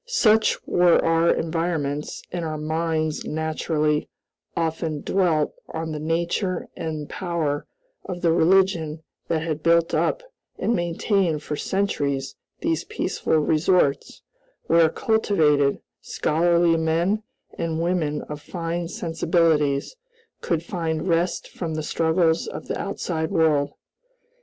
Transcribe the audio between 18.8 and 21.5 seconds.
sensibilities, could find rest